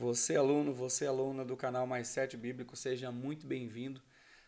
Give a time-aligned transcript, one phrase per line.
[0.00, 4.00] Você, aluno, você, aluna do canal Mais Sete Bíblico, seja muito bem-vindo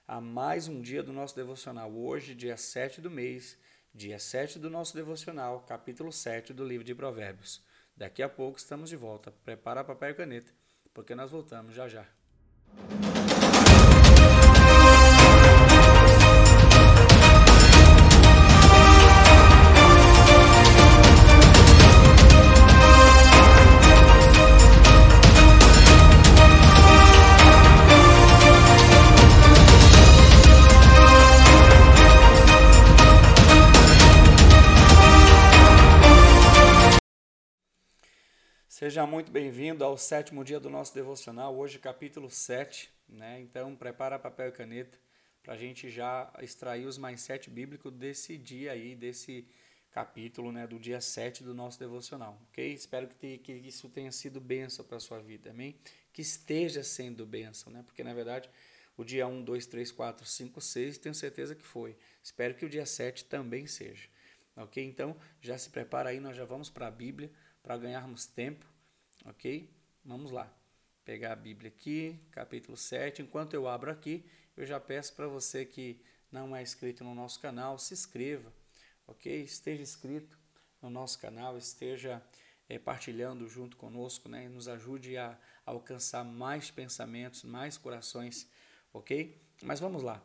[0.09, 1.93] a mais um dia do nosso devocional.
[1.93, 3.59] Hoje, dia 7 do mês,
[3.95, 7.63] dia 7 do nosso devocional, capítulo 7 do livro de Provérbios.
[7.95, 9.31] Daqui a pouco estamos de volta.
[9.45, 10.51] Prepara papel e caneta,
[10.95, 12.07] porque nós voltamos já já.
[38.83, 43.39] Seja muito bem-vindo ao sétimo dia do nosso devocional, hoje capítulo 7, né?
[43.41, 44.99] Então prepara papel e caneta
[45.41, 49.47] para a gente já extrair os mais sete bíblicos desse dia aí, desse
[49.93, 50.67] capítulo, né?
[50.67, 52.73] Do dia 7 do nosso devocional, ok?
[52.73, 55.77] Espero que, te, que isso tenha sido bênção para a sua vida, amém?
[56.13, 57.85] Que esteja sendo bênção, né?
[57.87, 58.51] Porque na verdade
[58.97, 61.97] o dia 1, 2, 3, 4, 5, 6, tenho certeza que foi.
[62.21, 64.09] Espero que o dia 7 também seja,
[64.57, 64.85] ok?
[64.85, 67.31] Então já se prepara aí, nós já vamos para a Bíblia
[67.63, 68.72] para ganharmos tempo,
[69.25, 69.69] ok?
[70.05, 70.53] Vamos lá.
[71.05, 73.23] Pegar a Bíblia aqui, capítulo 7.
[73.23, 74.25] Enquanto eu abro aqui,
[74.57, 78.53] eu já peço para você que não é inscrito no nosso canal, se inscreva,
[79.07, 79.43] ok?
[79.43, 80.39] Esteja inscrito
[80.81, 82.23] no nosso canal, esteja
[82.69, 84.49] é, partilhando junto conosco, né?
[84.49, 88.49] Nos ajude a, a alcançar mais pensamentos, mais corações,
[88.93, 89.41] ok?
[89.63, 90.25] Mas vamos lá.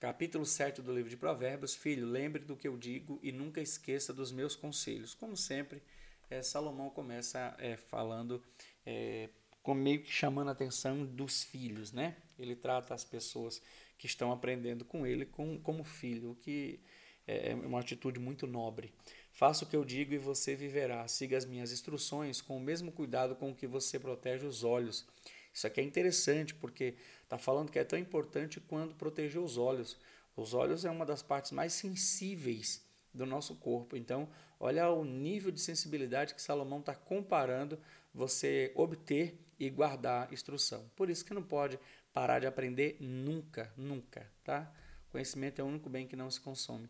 [0.00, 1.74] Capítulo 7 do livro de Provérbios.
[1.74, 5.12] Filho, lembre do que eu digo e nunca esqueça dos meus conselhos.
[5.12, 5.82] Como sempre,
[6.30, 8.42] é, Salomão começa é, falando,
[8.84, 9.28] é,
[9.74, 12.16] meio que chamando a atenção dos filhos, né?
[12.38, 13.60] Ele trata as pessoas
[13.98, 16.80] que estão aprendendo com ele com, como filho, o que
[17.26, 18.92] é, é uma atitude muito nobre.
[19.32, 21.06] Faça o que eu digo e você viverá.
[21.06, 25.06] Siga as minhas instruções com o mesmo cuidado com que você protege os olhos.
[25.52, 29.96] Isso aqui é interessante porque está falando que é tão importante quanto proteger os olhos.
[30.36, 33.96] Os olhos é uma das partes mais sensíveis do nosso corpo.
[33.96, 37.78] Então, olha o nível de sensibilidade que Salomão está comparando
[38.12, 40.90] você obter e guardar instrução.
[40.94, 41.78] Por isso que não pode
[42.12, 44.72] parar de aprender nunca, nunca, tá?
[45.10, 46.88] Conhecimento é o único bem que não se consome.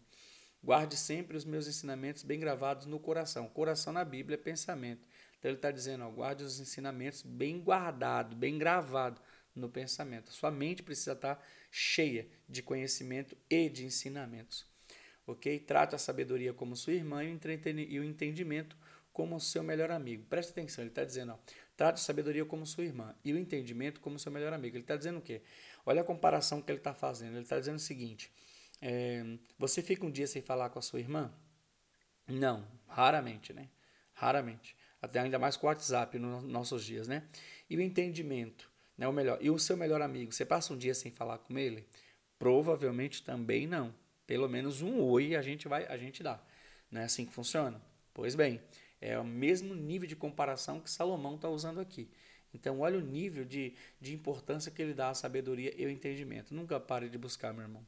[0.62, 3.48] Guarde sempre os meus ensinamentos bem gravados no coração.
[3.48, 5.06] Coração na Bíblia é pensamento.
[5.38, 9.20] Então ele está dizendo, ó, guarde os ensinamentos bem guardado, bem gravado
[9.54, 10.32] no pensamento.
[10.32, 14.67] Sua mente precisa estar tá cheia de conhecimento e de ensinamentos
[15.28, 15.58] ok?
[15.60, 18.76] Trata a sabedoria como sua irmã e o entendimento
[19.12, 20.24] como seu melhor amigo.
[20.24, 21.38] Preste atenção, ele está dizendo, ó,
[21.76, 24.76] trata a sabedoria como sua irmã e o entendimento como seu melhor amigo.
[24.76, 25.42] Ele está dizendo o quê?
[25.84, 27.34] Olha a comparação que ele está fazendo.
[27.34, 28.32] Ele está dizendo o seguinte:
[28.80, 29.24] é,
[29.58, 31.32] você fica um dia sem falar com a sua irmã?
[32.26, 33.68] Não, raramente, né?
[34.14, 34.76] Raramente.
[35.00, 37.28] Até ainda mais com o WhatsApp nos nossos dias, né?
[37.68, 39.06] E o entendimento, né?
[39.06, 39.38] O melhor.
[39.40, 41.86] E o seu melhor amigo, você passa um dia sem falar com ele?
[42.38, 43.94] Provavelmente também não
[44.28, 46.38] pelo menos um oi a gente vai a gente dá.
[46.90, 47.80] Não é assim que funciona?
[48.12, 48.60] Pois bem,
[49.00, 52.10] é o mesmo nível de comparação que Salomão está usando aqui.
[52.52, 56.54] Então, olha o nível de, de importância que ele dá à sabedoria e ao entendimento.
[56.54, 57.84] Nunca pare de buscar, meu irmão.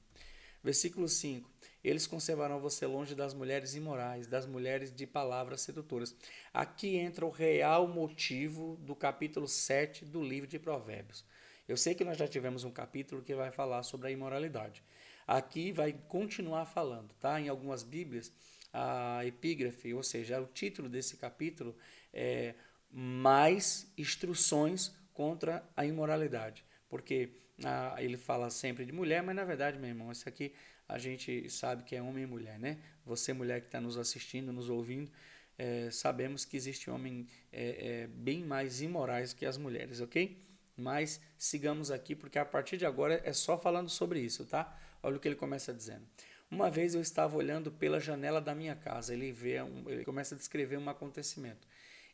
[0.62, 1.50] Versículo 5:
[1.84, 6.14] Eles conservarão você longe das mulheres imorais, das mulheres de palavras sedutoras.
[6.54, 11.24] Aqui entra o real motivo do capítulo 7 do livro de Provérbios.
[11.68, 14.82] Eu sei que nós já tivemos um capítulo que vai falar sobre a imoralidade.
[15.26, 17.41] Aqui vai continuar falando, tá?
[17.41, 18.32] Em algumas Bíblias,
[18.72, 21.76] a epígrafe, ou seja, o título desse capítulo
[22.12, 22.54] é
[22.91, 27.31] mais instruções contra a imoralidade, porque
[27.64, 30.53] ah, ele fala sempre de mulher, mas na verdade, meu irmão, isso aqui
[30.88, 32.78] a gente sabe que é homem e mulher, né?
[33.04, 35.10] Você, mulher que está nos assistindo, nos ouvindo,
[35.56, 40.37] é, sabemos que existe homem é, é, bem mais imorais que as mulheres, ok?
[40.76, 44.76] Mas sigamos aqui, porque a partir de agora é só falando sobre isso, tá?
[45.03, 46.06] Olha o que ele começa dizendo.
[46.50, 49.15] Uma vez eu estava olhando pela janela da minha casa.
[49.15, 51.66] Ele vê, um, ele começa a descrever um acontecimento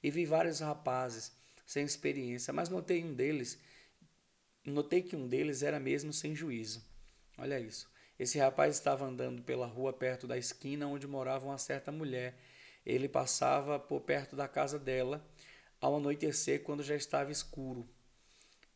[0.03, 1.33] e vi vários rapazes
[1.67, 3.59] sem experiência, mas notei um deles,
[4.65, 6.85] notei que um deles era mesmo sem juízo.
[7.37, 7.91] Olha isso.
[8.19, 12.39] Esse rapaz estava andando pela rua perto da esquina onde morava uma certa mulher.
[12.85, 15.27] Ele passava por perto da casa dela
[15.81, 17.87] ao anoitecer, quando já estava escuro.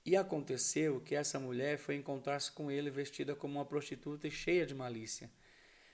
[0.05, 4.67] E aconteceu que essa mulher foi encontrar-se com ele vestida como uma prostituta e cheia
[4.67, 5.31] de malícia.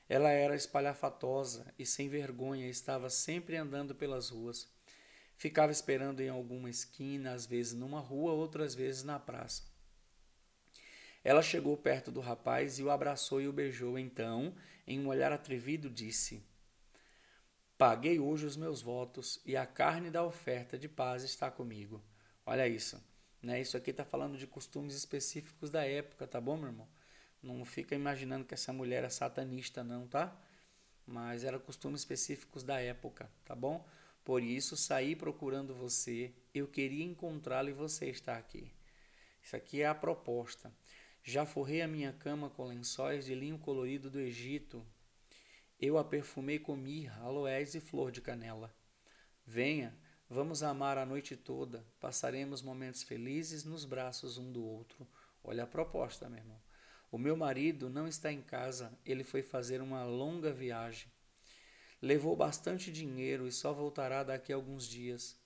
[0.09, 4.69] Ela era espalhafatosa e sem vergonha, estava sempre andando pelas ruas.
[5.37, 9.65] Ficava esperando em alguma esquina, às vezes numa rua, outras vezes na praça.
[11.25, 13.99] Ela chegou perto do rapaz e o abraçou e o beijou.
[13.99, 14.55] Então,
[14.87, 16.47] em um olhar atrevido, disse:
[17.77, 22.01] Paguei hoje os meus votos e a carne da oferta de paz está comigo.
[22.47, 23.03] Olha isso.
[23.43, 23.61] Né?
[23.61, 26.89] Isso aqui está falando de costumes específicos da época, tá bom, meu irmão?
[27.43, 30.37] Não fica imaginando que essa mulher é satanista, não, tá?
[31.07, 33.87] Mas eram costumes específicos da época, tá bom?
[34.25, 36.35] Por isso, saí procurando você.
[36.53, 38.73] Eu queria encontrá-lo e você está aqui.
[39.41, 40.73] Isso aqui é a proposta.
[41.23, 44.85] Já forrei a minha cama com lençóis de linho colorido do Egito.
[45.79, 48.75] Eu a perfumei com mirra, aloés e flor de canela.
[49.45, 49.97] Venha,
[50.29, 51.85] vamos amar a noite toda.
[52.01, 55.07] Passaremos momentos felizes nos braços um do outro.
[55.43, 56.61] Olha a proposta, meu irmão.
[57.11, 61.09] O meu marido não está em casa, ele foi fazer uma longa viagem.
[62.03, 65.37] Levou bastante dinheiro e só voltará daqui a alguns dias.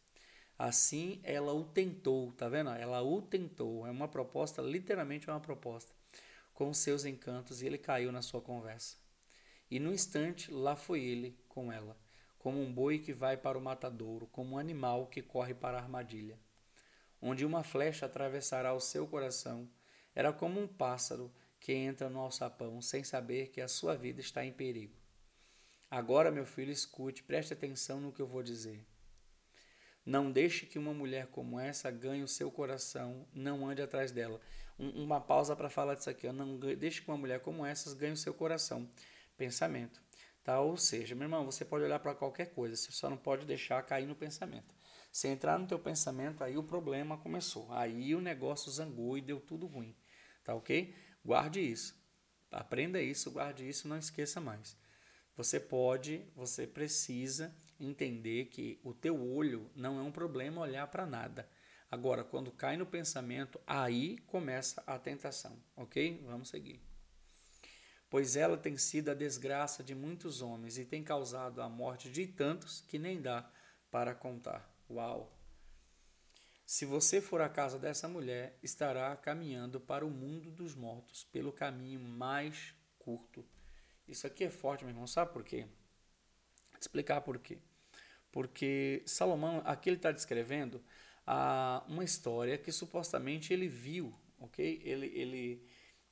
[0.58, 2.70] Assim ela o tentou, tá vendo?
[2.70, 3.86] Ela o tentou.
[3.86, 5.92] É uma proposta, literalmente é uma proposta,
[6.52, 8.96] com seus encantos e ele caiu na sua conversa.
[9.70, 11.96] E no instante lá foi ele com ela,
[12.40, 15.82] como um boi que vai para o matadouro, como um animal que corre para a
[15.82, 16.38] armadilha.
[17.20, 19.69] Onde uma flecha atravessará o seu coração,
[20.14, 24.42] era como um pássaro que entra no alçapão sem saber que a sua vida está
[24.42, 24.96] em perigo.
[25.90, 28.87] Agora, meu filho, escute, preste atenção no que eu vou dizer.
[30.06, 34.40] Não deixe que uma mulher como essa ganhe o seu coração, não ande atrás dela.
[34.78, 36.31] Um, uma pausa para falar disso aqui.
[36.32, 38.88] Não deixe que uma mulher como essa ganhe o seu coração.
[39.37, 40.00] Pensamento.
[40.42, 40.60] Tá?
[40.60, 43.82] Ou seja, meu irmão, você pode olhar para qualquer coisa, você só não pode deixar
[43.82, 44.75] cair no pensamento.
[45.12, 47.70] Se entrar no teu pensamento, aí o problema começou.
[47.72, 49.94] Aí o negócio zangou e deu tudo ruim.
[50.44, 50.94] Tá ok?
[51.25, 51.98] Guarde isso.
[52.50, 54.76] Aprenda isso, guarde isso, não esqueça mais.
[55.37, 61.06] Você pode, você precisa entender que o teu olho não é um problema olhar para
[61.06, 61.48] nada.
[61.90, 66.22] Agora, quando cai no pensamento, aí começa a tentação, ok?
[66.26, 66.89] Vamos seguir.
[68.10, 72.26] Pois ela tem sido a desgraça de muitos homens e tem causado a morte de
[72.26, 73.48] tantos que nem dá
[73.90, 74.68] para contar.
[74.90, 75.32] Uau!
[76.66, 81.52] Se você for à casa dessa mulher, estará caminhando para o mundo dos mortos pelo
[81.52, 83.44] caminho mais curto.
[84.06, 85.06] Isso aqui é forte, meu irmão.
[85.06, 85.66] Sabe por quê?
[86.70, 87.58] Vou te explicar por quê.
[88.32, 90.82] Porque Salomão, aqui ele está descrevendo
[91.26, 94.80] a, uma história que supostamente ele viu, ok?
[94.84, 95.68] Ele, ele,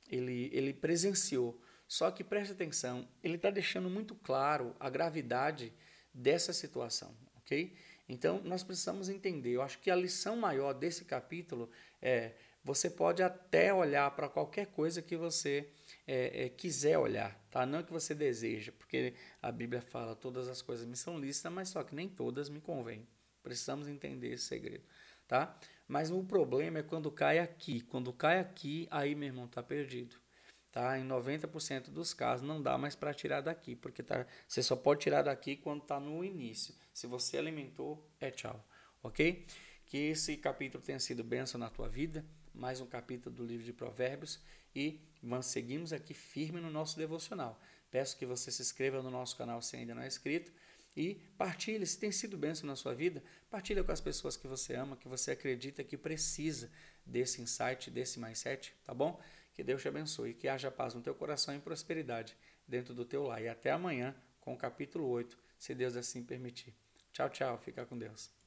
[0.09, 1.61] ele, ele presenciou.
[1.89, 5.73] Só que preste atenção, ele está deixando muito claro a gravidade
[6.13, 7.75] dessa situação, ok?
[8.07, 9.49] Então, nós precisamos entender.
[9.49, 11.67] Eu acho que a lição maior desse capítulo
[11.99, 12.33] é:
[12.63, 15.67] você pode até olhar para qualquer coisa que você
[16.05, 17.65] é, é, quiser olhar, tá?
[17.65, 21.69] Não que você deseja, porque a Bíblia fala todas as coisas me são lícitas, mas
[21.69, 23.07] só que nem todas me convêm.
[23.41, 24.83] Precisamos entender esse segredo,
[25.27, 25.59] tá?
[25.87, 27.81] Mas o problema é quando cai aqui.
[27.81, 30.15] Quando cai aqui, aí, meu irmão, tá perdido.
[30.71, 30.99] Tá?
[30.99, 35.01] Em 90% dos casos não dá mais para tirar daqui, porque tá, você só pode
[35.01, 36.75] tirar daqui quando está no início.
[36.93, 38.63] Se você alimentou, é tchau,
[39.01, 39.47] ok?
[39.85, 42.23] Que esse capítulo tenha sido bênção na tua vida,
[42.53, 44.39] mais um capítulo do livro de Provérbios
[44.75, 47.59] e vamos, seguimos aqui firme no nosso devocional.
[47.89, 50.51] Peço que você se inscreva no nosso canal se ainda não é inscrito
[50.95, 54.75] e partilhe, se tem sido bênção na sua vida, partilhe com as pessoas que você
[54.75, 56.69] ama, que você acredita que precisa
[57.05, 59.19] desse insight, desse mindset, tá bom?
[59.59, 62.33] Que Deus te abençoe, que haja paz no teu coração e prosperidade
[62.65, 63.41] dentro do teu lar.
[63.41, 66.73] E até amanhã com o capítulo 8, se Deus assim permitir.
[67.11, 67.57] Tchau, tchau.
[67.57, 68.31] Fica com Deus.